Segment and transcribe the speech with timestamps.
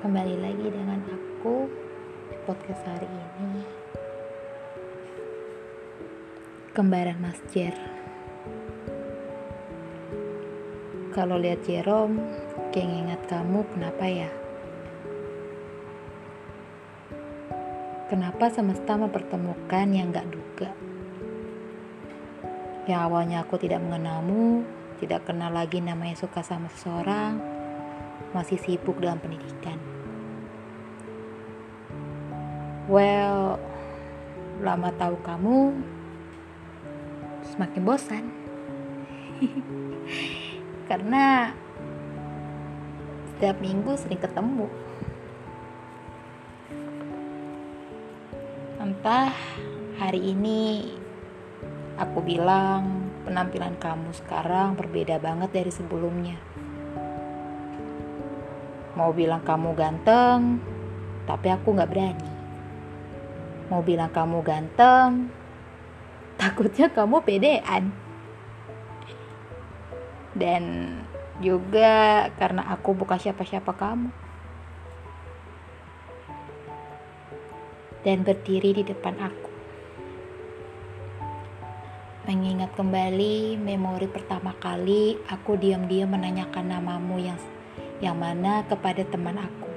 [0.00, 1.68] kembali lagi dengan aku
[2.32, 3.60] di podcast hari ini
[6.72, 7.76] Kembaran Mas Jer
[11.12, 12.16] Kalau lihat Jerome
[12.72, 14.30] kayak ngingat kamu kenapa ya?
[18.08, 20.72] Kenapa semesta mempertemukan yang gak duga?
[22.88, 24.64] Yang awalnya aku tidak mengenalmu,
[24.96, 27.59] tidak kenal lagi namanya suka sama seseorang,
[28.30, 29.78] masih sibuk dalam pendidikan.
[32.90, 33.58] Well,
[34.60, 35.78] lama tahu kamu
[37.54, 38.24] semakin bosan.
[40.90, 41.54] Karena
[43.30, 44.66] setiap minggu sering ketemu.
[48.82, 49.32] Entah
[49.96, 50.92] hari ini
[51.96, 56.49] aku bilang penampilan kamu sekarang berbeda banget dari sebelumnya.
[59.00, 60.60] Mau bilang kamu ganteng,
[61.24, 62.28] tapi aku gak berani.
[63.72, 65.32] Mau bilang kamu ganteng,
[66.36, 67.96] takutnya kamu pedean.
[70.36, 70.92] Dan
[71.40, 74.12] juga karena aku bukan siapa-siapa kamu.
[78.04, 79.48] Dan berdiri di depan aku.
[82.28, 87.40] Mengingat kembali memori pertama kali aku diam-diam menanyakan namamu yang
[88.00, 89.70] yang mana kepada teman aku.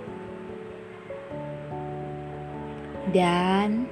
[3.12, 3.86] Dan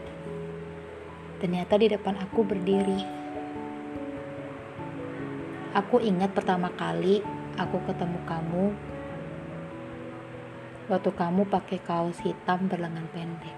[1.44, 3.04] ternyata di depan aku berdiri.
[5.76, 7.24] Aku ingat pertama kali
[7.56, 8.66] aku ketemu kamu
[10.92, 13.56] waktu kamu pakai kaos hitam berlengan pendek.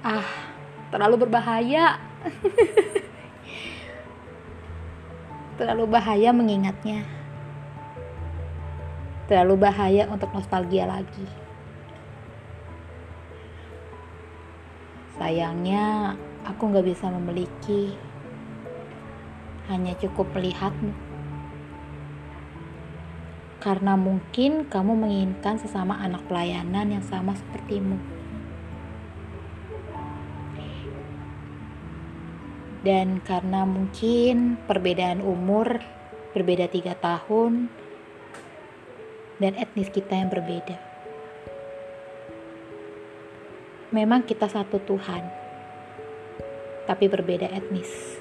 [0.00, 0.28] Ah,
[0.88, 2.00] terlalu berbahaya.
[5.56, 7.15] terlalu bahaya mengingatnya
[9.26, 11.26] terlalu bahaya untuk nostalgia lagi.
[15.18, 16.14] Sayangnya,
[16.46, 17.96] aku gak bisa memiliki,
[19.66, 20.94] hanya cukup melihatmu.
[23.58, 27.98] Karena mungkin kamu menginginkan sesama anak pelayanan yang sama sepertimu.
[32.86, 35.82] Dan karena mungkin perbedaan umur
[36.30, 37.66] berbeda tiga tahun,
[39.36, 40.76] dan etnis kita yang berbeda.
[43.92, 45.24] Memang kita satu Tuhan,
[46.88, 48.20] tapi berbeda etnis.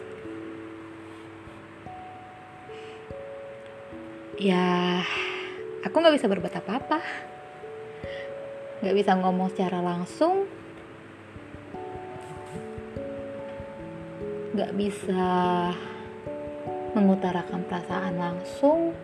[4.36, 5.00] Ya,
[5.84, 7.00] aku gak bisa berbuat apa-apa.
[8.84, 10.44] Gak bisa ngomong secara langsung.
[14.56, 15.28] Gak bisa
[16.96, 18.95] mengutarakan perasaan langsung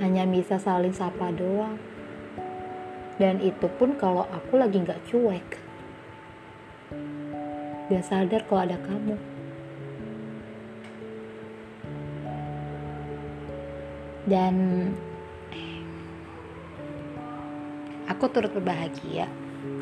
[0.00, 1.76] hanya bisa saling sapa doang.
[3.20, 5.48] Dan itu pun kalau aku lagi nggak cuek.
[7.92, 9.16] Dan sadar kalau ada kamu.
[14.24, 14.54] Dan
[18.08, 19.28] aku turut berbahagia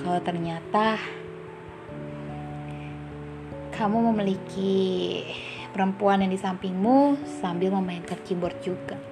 [0.03, 0.99] kalau ternyata
[3.75, 5.23] kamu memiliki
[5.71, 9.08] perempuan yang di sampingmu sambil memainkan keyboard juga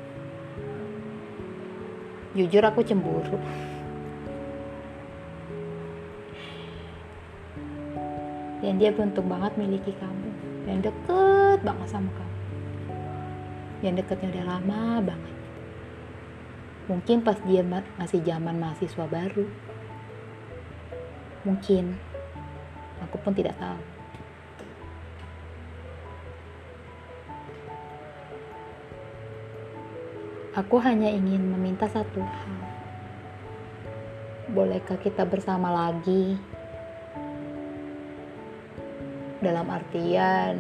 [2.36, 3.40] jujur aku cemburu.
[8.60, 10.28] Dan dia beruntung banget miliki kamu.
[10.68, 12.36] Dan deket banget sama kamu.
[13.80, 15.34] Yang deketnya udah lama banget.
[16.86, 17.64] Mungkin pas dia
[17.96, 19.48] masih zaman mahasiswa baru.
[21.48, 21.96] Mungkin.
[23.08, 23.95] Aku pun tidak tahu
[30.56, 32.60] Aku hanya ingin meminta satu hal.
[34.56, 36.32] Bolehkah kita bersama lagi?
[39.44, 40.56] Dalam artian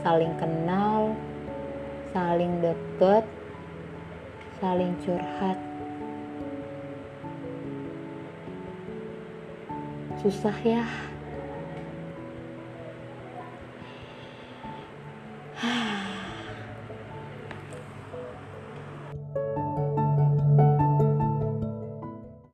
[0.00, 1.12] saling kenal,
[2.16, 3.28] saling deket,
[4.64, 5.60] saling curhat.
[10.24, 10.88] Susah ya